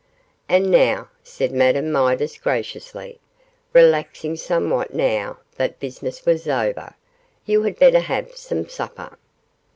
'And 0.49 0.71
now,' 0.71 1.09
said 1.23 1.51
Madame 1.51 1.91
Midas, 1.91 2.39
graciously, 2.39 3.19
relaxing 3.71 4.35
somewhat 4.35 4.95
now 4.95 5.37
that 5.57 5.79
business 5.79 6.25
was 6.25 6.47
over, 6.47 6.95
'you 7.45 7.61
had 7.61 7.77
better 7.77 7.99
have 7.99 8.35
some 8.35 8.67
supper. 8.67 9.19